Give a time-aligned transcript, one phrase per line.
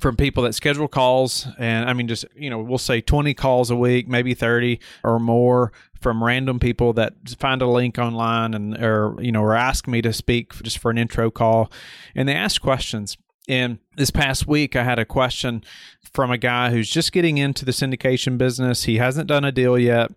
[0.00, 3.70] from people that schedule calls and I mean just you know we'll say 20 calls
[3.70, 8.76] a week maybe 30 or more from random people that find a link online and
[8.82, 11.70] or you know or ask me to speak just for an intro call.
[12.14, 13.16] And they ask questions.
[13.48, 15.64] And this past week I had a question
[16.12, 18.84] from a guy who's just getting into the syndication business.
[18.84, 20.10] He hasn't done a deal yet.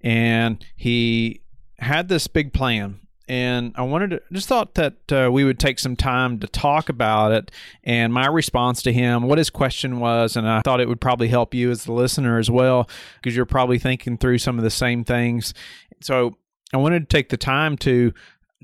[0.00, 1.40] And he
[1.78, 5.78] had this big plan and I wanted to just thought that uh, we would take
[5.78, 7.50] some time to talk about it
[7.82, 11.28] and my response to him, what his question was, and I thought it would probably
[11.28, 14.70] help you as the listener as well because you're probably thinking through some of the
[14.70, 15.54] same things.
[16.00, 16.36] So
[16.72, 18.12] I wanted to take the time to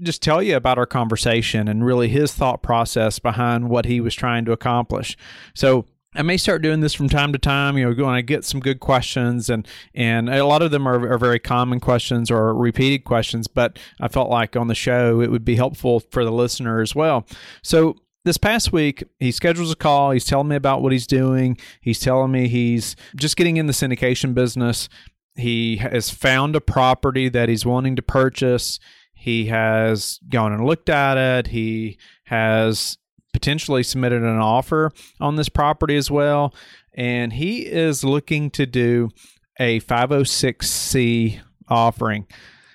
[0.01, 4.15] just tell you about our conversation and really his thought process behind what he was
[4.15, 5.17] trying to accomplish.
[5.55, 7.79] So I may start doing this from time to time.
[7.79, 11.13] You know, when I get some good questions, and and a lot of them are,
[11.13, 13.47] are very common questions or repeated questions.
[13.47, 16.95] But I felt like on the show it would be helpful for the listener as
[16.95, 17.27] well.
[17.63, 20.11] So this past week, he schedules a call.
[20.11, 21.57] He's telling me about what he's doing.
[21.81, 24.89] He's telling me he's just getting in the syndication business.
[25.35, 28.79] He has found a property that he's wanting to purchase.
[29.15, 31.49] He has gone and looked at it.
[31.49, 32.99] He has
[33.33, 36.55] potentially submitted an offer on this property as well.
[36.95, 39.11] And he is looking to do
[39.59, 42.27] a 506C offering.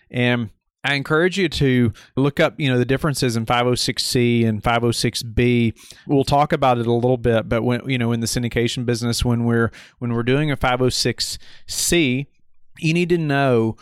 [0.09, 0.49] And
[0.83, 5.73] I encourage you to look up, you know, the differences in 506C and 506B.
[6.07, 9.25] We'll talk about it a little bit, but when you know, in the syndication business
[9.25, 12.27] when we're when we're doing a 506C,
[12.79, 13.75] you need to know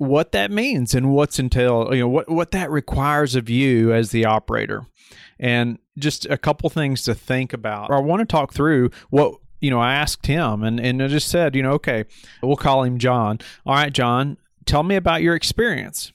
[0.00, 4.10] what that means and what's entailed, you know, what what that requires of you as
[4.10, 4.86] the operator.
[5.38, 7.90] And just a couple things to think about.
[7.90, 9.78] I want to talk through what you know.
[9.78, 12.06] I asked him, and and I just said, you know, okay,
[12.42, 13.40] we'll call him John.
[13.66, 16.12] All right, John, tell me about your experience.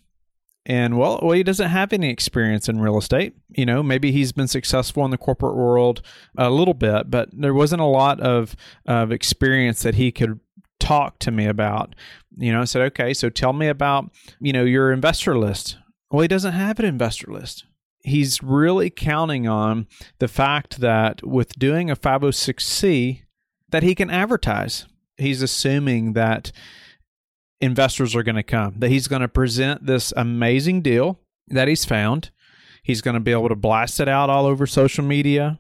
[0.66, 3.36] And well, well, he doesn't have any experience in real estate.
[3.50, 6.02] You know, maybe he's been successful in the corporate world
[6.36, 8.56] a little bit, but there wasn't a lot of
[8.88, 10.40] of experience that he could
[10.80, 11.96] talk to me about.
[12.38, 15.78] You know, I said, okay, so tell me about you know your investor list.
[16.12, 17.66] Well, he doesn't have an investor list
[18.06, 19.88] he's really counting on
[20.20, 23.22] the fact that with doing a 506c
[23.70, 24.86] that he can advertise.
[25.18, 26.52] He's assuming that
[27.60, 31.86] investors are going to come, that he's going to present this amazing deal that he's
[31.86, 32.32] found.
[32.84, 35.60] He's going to be able to blast it out all over social media.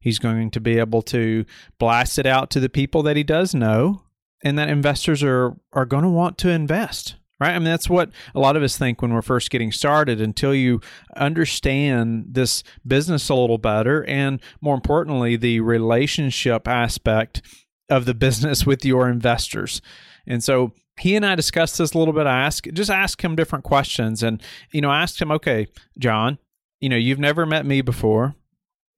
[0.00, 1.44] He's going to be able to
[1.78, 4.02] blast it out to the people that he does know
[4.44, 7.54] and that investors are are going to want to invest right?
[7.54, 10.54] I mean, that's what a lot of us think when we're first getting started until
[10.54, 10.80] you
[11.16, 17.42] understand this business a little better and, more importantly, the relationship aspect
[17.88, 19.80] of the business with your investors.
[20.26, 22.26] And so he and I discussed this a little bit.
[22.26, 24.22] I asked, just ask him different questions.
[24.22, 24.40] And,
[24.70, 25.66] you know, I asked him, okay,
[25.98, 26.38] John,
[26.78, 28.36] you know, you've never met me before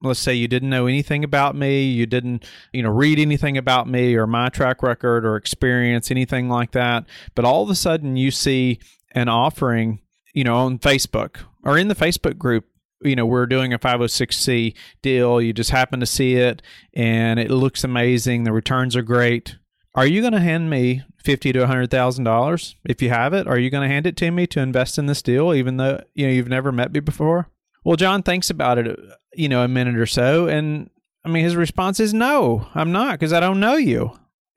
[0.03, 3.87] let's say you didn't know anything about me, you didn't, you know, read anything about
[3.87, 7.05] me or my track record or experience, anything like that,
[7.35, 8.79] but all of a sudden you see
[9.11, 9.99] an offering,
[10.33, 12.65] you know, on Facebook or in the Facebook group
[13.03, 16.61] you know we're doing a 506c deal you just happen to see it
[16.93, 19.57] and it looks amazing the returns are great.
[19.95, 23.33] Are you going to hand me fifty to a hundred thousand dollars if you have
[23.33, 23.45] it?
[23.45, 26.01] Are you going to hand it to me to invest in this deal even though
[26.15, 27.49] you know you've never met me before
[27.83, 28.99] well, John thinks about it,
[29.33, 30.47] you know, a minute or so.
[30.47, 30.89] And
[31.25, 34.11] I mean, his response is no, I'm not because I don't know you.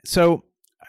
[0.04, 0.44] So,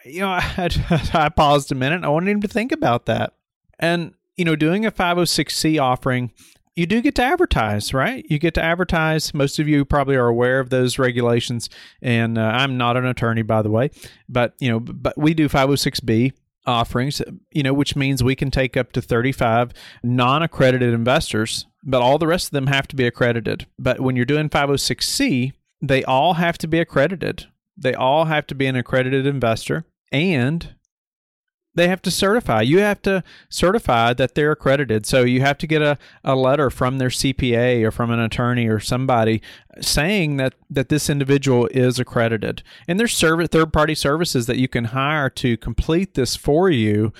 [0.06, 0.70] you know, I,
[1.14, 2.04] I paused a minute.
[2.04, 3.34] I wanted him to think about that.
[3.80, 6.32] And, you know, doing a 506C offering,
[6.76, 8.24] you do get to advertise, right?
[8.30, 9.34] You get to advertise.
[9.34, 11.70] Most of you probably are aware of those regulations.
[12.02, 13.90] And uh, I'm not an attorney, by the way,
[14.30, 16.34] but, you know, but we do 506B
[16.68, 19.72] offerings, you know, which means we can take up to 35
[20.04, 23.66] non accredited investors but all the rest of them have to be accredited.
[23.80, 27.48] But when you're doing 506C, they all have to be accredited.
[27.78, 30.76] They all have to be an accredited investor and
[31.76, 32.62] they have to certify.
[32.62, 35.06] You have to certify that they're accredited.
[35.06, 38.68] So you have to get a, a letter from their CPA or from an attorney
[38.68, 39.42] or somebody
[39.80, 42.64] saying that, that this individual is accredited.
[42.88, 47.14] And there's third party services that you can hire to complete this for you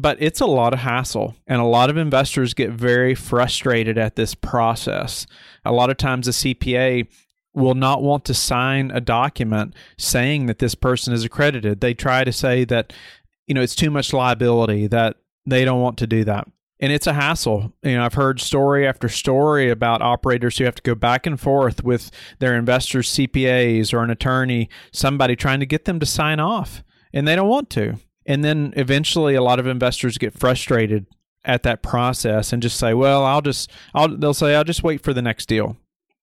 [0.00, 4.16] but it's a lot of hassle and a lot of investors get very frustrated at
[4.16, 5.26] this process
[5.64, 7.06] a lot of times a cpa
[7.58, 11.80] will not want to sign a document saying that this person is accredited.
[11.80, 12.92] They try to say that,
[13.46, 16.46] you know, it's too much liability, that they don't want to do that.
[16.80, 17.72] And it's a hassle.
[17.82, 21.40] You know, I've heard story after story about operators who have to go back and
[21.40, 26.38] forth with their investors' CPAs or an attorney, somebody trying to get them to sign
[26.38, 27.98] off, and they don't want to.
[28.28, 31.06] And then eventually, a lot of investors get frustrated
[31.44, 35.02] at that process and just say, "Well, I'll just," I'll, they'll say, "I'll just wait
[35.02, 35.76] for the next deal."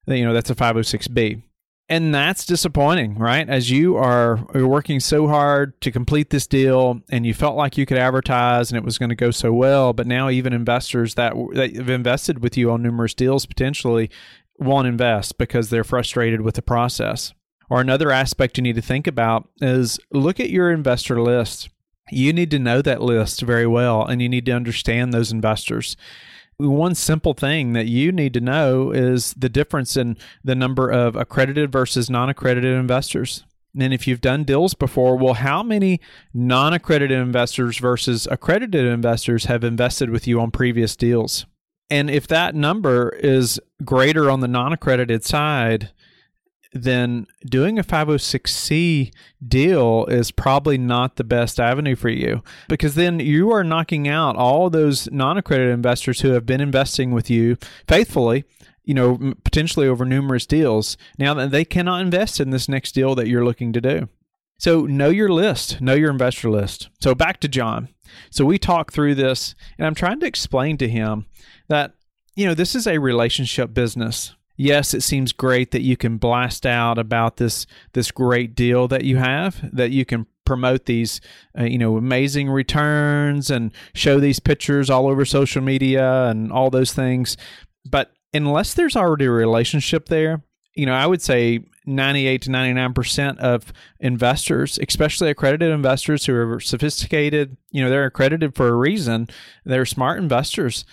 [0.08, 1.42] You know, that's a 506b
[1.88, 3.48] and that's disappointing right?
[3.48, 7.86] As you are working so hard to complete this deal and you felt like you
[7.86, 11.34] could advertise and it was going to go so well but now even investors that,
[11.54, 14.10] that have invested with you on numerous deals potentially
[14.58, 17.34] won't invest because they're frustrated with the process.
[17.70, 21.70] Or another aspect you need to think about is look at your investor list
[22.12, 25.96] you need to know that list very well and you need to understand those investors
[26.58, 31.16] one simple thing that you need to know is the difference in the number of
[31.16, 33.44] accredited versus non accredited investors.
[33.78, 36.00] And if you've done deals before, well, how many
[36.34, 41.46] non accredited investors versus accredited investors have invested with you on previous deals?
[41.90, 45.92] And if that number is greater on the non accredited side,
[46.76, 49.12] then doing a 506c
[49.48, 54.36] deal is probably not the best avenue for you because then you are knocking out
[54.36, 57.56] all those non-accredited investors who have been investing with you
[57.88, 58.44] faithfully
[58.84, 63.16] you know potentially over numerous deals now that they cannot invest in this next deal
[63.16, 64.10] that you're looking to do.
[64.58, 66.90] So know your list know your investor list.
[67.00, 67.88] So back to john.
[68.30, 71.26] So we talk through this and i'm trying to explain to him
[71.70, 71.94] that
[72.36, 76.66] you know this is a relationship business yes, it seems great that you can blast
[76.66, 81.22] out about this this great deal that you have, that you can promote these
[81.58, 86.70] uh, you know amazing returns and show these pictures all over social media and all
[86.70, 87.38] those things.
[87.90, 90.44] But unless there's already a relationship there,
[90.76, 96.60] you know, I would say 98 to 99% of investors, especially accredited investors who are
[96.60, 99.30] sophisticated, you know, they're accredited for a reason.
[99.64, 100.84] They're smart investors.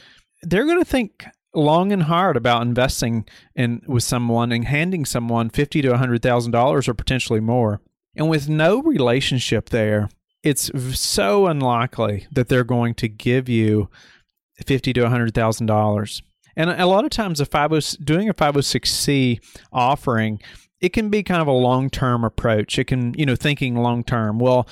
[0.42, 5.50] They're going to think long and hard about investing in with someone and handing someone
[5.50, 7.80] fifty to hundred thousand dollars or potentially more.
[8.14, 10.08] And with no relationship there,
[10.42, 13.88] it's so unlikely that they're going to give you
[14.66, 16.22] fifty to hundred thousand dollars.
[16.56, 19.40] And a lot of times, a 50, doing a 506c
[19.72, 20.40] offering,
[20.80, 22.78] it can be kind of a long term approach.
[22.78, 24.38] It can, you know, thinking long term.
[24.38, 24.68] Well,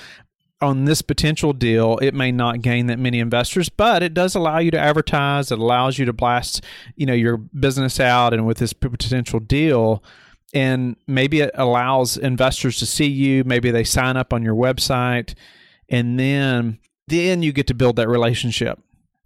[0.61, 4.59] on this potential deal, it may not gain that many investors, but it does allow
[4.59, 5.51] you to advertise.
[5.51, 6.63] It allows you to blast,
[6.95, 10.03] you know, your business out, and with this potential deal,
[10.53, 13.43] and maybe it allows investors to see you.
[13.43, 15.33] Maybe they sign up on your website,
[15.89, 18.79] and then then you get to build that relationship.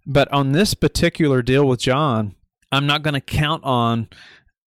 [0.06, 2.34] But on this particular deal with John,
[2.72, 4.08] I'm not going to count on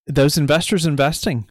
[0.08, 1.50] those investors investing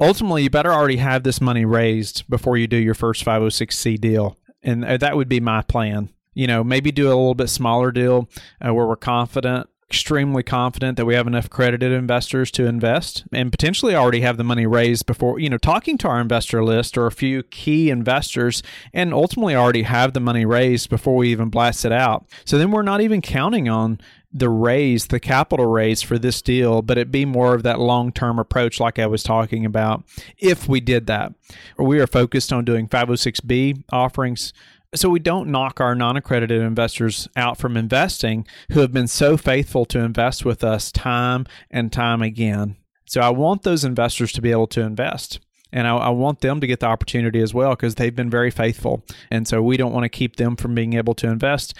[0.00, 4.36] ultimately you better already have this money raised before you do your first 506c deal
[4.66, 6.10] and uh, that would be my plan.
[6.34, 8.28] You know, maybe do a little bit smaller deal
[8.60, 13.50] uh, where we're confident, extremely confident that we have enough accredited investors to invest and
[13.52, 17.06] potentially already have the money raised before, you know, talking to our investor list or
[17.06, 21.84] a few key investors and ultimately already have the money raised before we even blast
[21.84, 22.26] it out.
[22.44, 24.00] So then we're not even counting on
[24.38, 28.12] the raise, the capital raise for this deal, but it be more of that long
[28.12, 30.04] term approach, like I was talking about,
[30.38, 31.32] if we did that.
[31.78, 34.52] Or we are focused on doing 506B offerings.
[34.94, 39.36] So we don't knock our non accredited investors out from investing who have been so
[39.36, 42.76] faithful to invest with us time and time again.
[43.06, 45.40] So I want those investors to be able to invest
[45.72, 48.50] and I, I, want them to get the opportunity as well because they've been very
[48.50, 51.74] faithful and so we don't want to keep them from being able to invest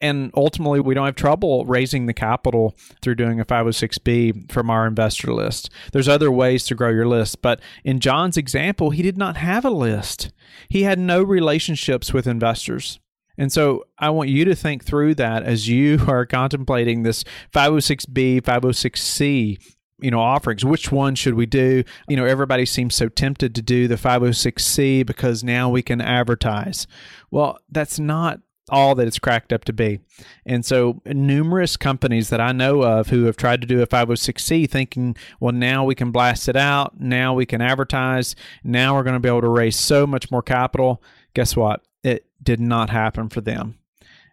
[0.00, 4.86] and ultimately, we don't have trouble raising the capital through doing a 506B from our
[4.86, 5.70] investor list.
[5.92, 9.64] There's other ways to grow your list, but in John's example, he did not have
[9.64, 10.30] a list.
[10.68, 13.00] He had no relationships with investors.
[13.36, 18.42] And so I want you to think through that as you are contemplating this 506B,
[18.42, 19.58] 506C
[20.00, 23.60] you know offerings which one should we do you know everybody seems so tempted to
[23.60, 26.86] do the 506c because now we can advertise
[27.32, 28.38] well that's not
[28.70, 30.00] all that it's cracked up to be.
[30.46, 34.68] And so, numerous companies that I know of who have tried to do a 506c
[34.68, 38.34] thinking, well, now we can blast it out, now we can advertise,
[38.64, 41.02] now we're going to be able to raise so much more capital.
[41.34, 41.82] Guess what?
[42.02, 43.78] It did not happen for them.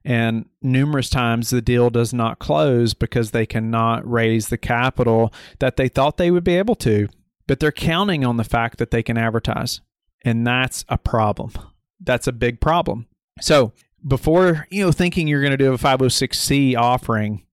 [0.06, 5.78] And numerous times the deal does not close because they cannot raise the capital that
[5.78, 7.08] they thought they would be able to,
[7.48, 9.82] but they're counting on the fact that they can advertise.
[10.24, 11.54] And that's a problem.
[12.00, 13.08] That's a big problem.
[13.42, 13.74] So,
[14.08, 17.46] before you know thinking you're going to do a 506c offering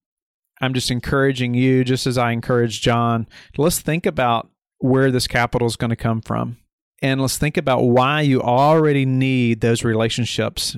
[0.60, 5.66] i'm just encouraging you just as i encourage john let's think about where this capital
[5.66, 6.58] is going to come from.
[7.00, 10.76] And let's think about why you already need those relationships.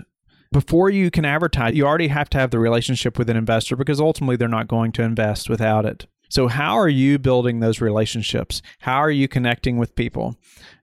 [0.53, 4.01] Before you can advertise, you already have to have the relationship with an investor because
[4.01, 6.07] ultimately they're not going to invest without it.
[6.31, 8.63] So, how are you building those relationships?
[8.81, 10.37] How are you connecting with people?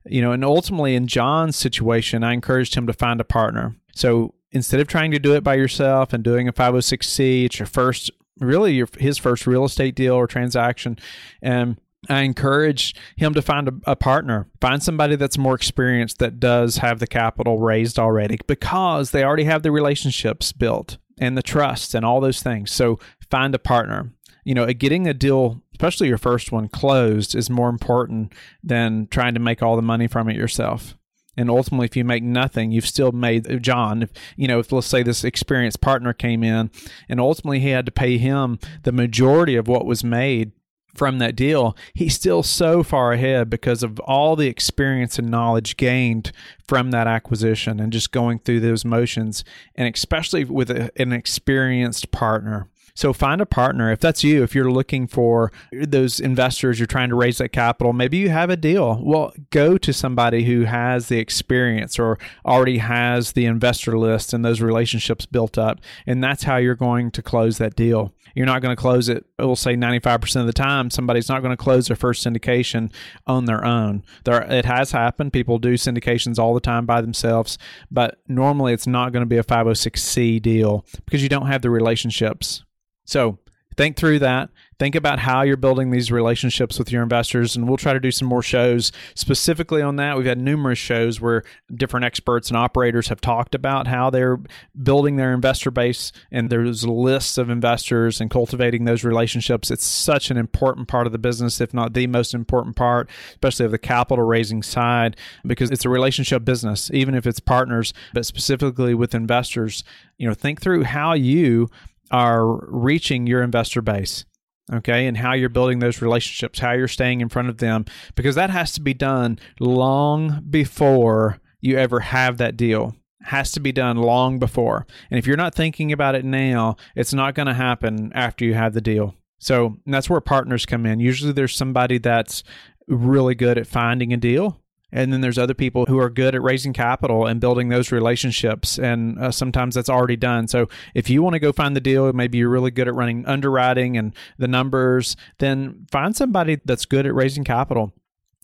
[0.06, 3.76] You know, and ultimately in John's situation, I encouraged him to find a partner.
[3.94, 7.66] So, instead of trying to do it by yourself and doing a 506c, it's your
[7.66, 10.98] first, really, your, his first real estate deal or transaction.
[11.40, 16.40] And I encourage him to find a, a, partner, find somebody that's more experienced that
[16.40, 21.42] does have the capital raised already because they already have the relationships built and the
[21.42, 22.72] trust and all those things.
[22.72, 22.98] So
[23.30, 24.12] find a partner
[24.44, 28.32] you know, getting a deal, especially your first one, closed is more important
[28.62, 30.96] than trying to make all the money from it yourself.
[31.36, 34.02] And ultimately, if you make nothing, you've still made John.
[34.02, 36.70] If, you know, if let's say this experienced partner came in,
[37.08, 40.52] and ultimately he had to pay him the majority of what was made
[40.94, 45.78] from that deal, he's still so far ahead because of all the experience and knowledge
[45.78, 46.32] gained
[46.66, 49.42] from that acquisition and just going through those motions,
[49.74, 52.68] and especially with a, an experienced partner.
[52.94, 53.90] So find a partner.
[53.90, 57.92] If that's you, if you're looking for those investors, you're trying to raise that capital,
[57.92, 59.00] maybe you have a deal.
[59.02, 64.44] Well, go to somebody who has the experience or already has the investor list and
[64.44, 65.80] those relationships built up.
[66.06, 68.12] And that's how you're going to close that deal.
[68.34, 71.54] You're not going to close it, we'll say 95% of the time, somebody's not going
[71.54, 72.90] to close their first syndication
[73.26, 74.02] on their own.
[74.24, 75.32] There, it has happened.
[75.32, 77.58] People do syndications all the time by themselves,
[77.90, 81.70] but normally it's not going to be a 506c deal because you don't have the
[81.70, 82.64] relationships.
[83.04, 83.38] So
[83.76, 84.50] think through that.
[84.78, 88.10] Think about how you're building these relationships with your investors, and we'll try to do
[88.10, 90.16] some more shows specifically on that.
[90.16, 94.40] We've had numerous shows where different experts and operators have talked about how they're
[94.82, 99.70] building their investor base, and there's lists of investors and cultivating those relationships.
[99.70, 103.66] It's such an important part of the business, if not the most important part, especially
[103.66, 105.16] of the capital raising side,
[105.46, 109.84] because it's a relationship business, even if it's partners, but specifically with investors.
[110.18, 111.68] You know, think through how you
[112.12, 114.24] are reaching your investor base
[114.72, 118.36] okay and how you're building those relationships how you're staying in front of them because
[118.36, 122.94] that has to be done long before you ever have that deal.
[123.22, 124.84] Has to be done long before.
[125.10, 128.52] And if you're not thinking about it now it's not going to happen after you
[128.52, 129.14] have the deal.
[129.38, 131.00] So that's where partners come in.
[131.00, 132.42] Usually there's somebody that's
[132.88, 134.60] really good at finding a deal
[134.92, 138.78] and then there's other people who are good at raising capital and building those relationships.
[138.78, 140.48] And uh, sometimes that's already done.
[140.48, 143.24] So if you want to go find the deal maybe you're really good at running
[143.26, 147.92] underwriting and the numbers then find somebody that's good at raising capital.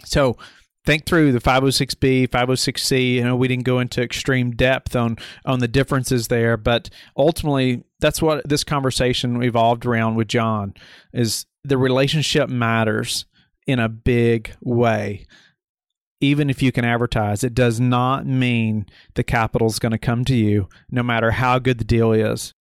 [0.05, 0.37] So
[0.85, 5.59] think through the 506b 506c you know we didn't go into extreme depth on on
[5.59, 10.73] the differences there but ultimately that's what this conversation evolved around with john
[11.13, 13.27] is the relationship matters
[13.67, 15.27] in a big way
[16.21, 20.25] even if you can advertise, it does not mean the capital is going to come
[20.25, 22.55] to you no matter how good the deal is.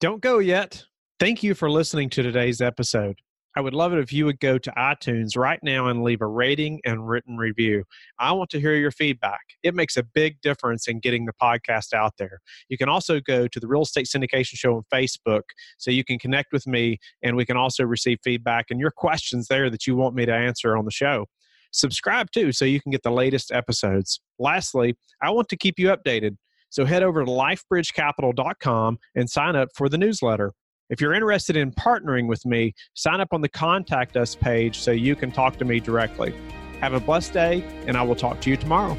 [0.00, 0.84] Don't go yet.
[1.18, 3.20] Thank you for listening to today's episode.
[3.56, 6.26] I would love it if you would go to iTunes right now and leave a
[6.26, 7.84] rating and written review.
[8.18, 9.40] I want to hear your feedback.
[9.62, 12.40] It makes a big difference in getting the podcast out there.
[12.68, 15.44] You can also go to the Real Estate Syndication Show on Facebook
[15.78, 19.48] so you can connect with me and we can also receive feedback and your questions
[19.48, 21.24] there that you want me to answer on the show
[21.72, 24.20] subscribe too so you can get the latest episodes.
[24.38, 26.36] Lastly, I want to keep you updated.
[26.70, 30.52] So head over to lifebridgecapital.com and sign up for the newsletter.
[30.88, 34.92] If you're interested in partnering with me, sign up on the contact us page so
[34.92, 36.34] you can talk to me directly.
[36.80, 38.96] Have a blessed day, and I will talk to you tomorrow.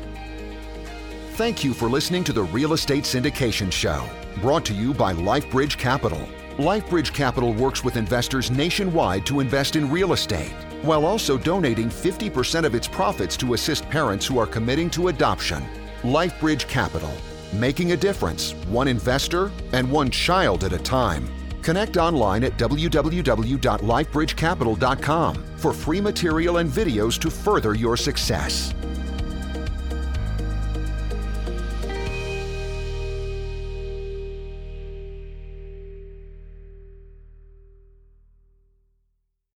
[1.34, 4.10] Thank you for listening to the Real Estate Syndication Show,
[4.42, 6.28] brought to you by LifeBridge Capital.
[6.58, 10.52] LifeBridge Capital works with investors nationwide to invest in real estate
[10.84, 15.64] while also donating 50% of its profits to assist parents who are committing to adoption.
[16.04, 17.12] LifeBridge Capital,
[17.54, 21.30] making a difference, one investor and one child at a time.
[21.62, 28.74] Connect online at www.lifebridgecapital.com for free material and videos to further your success.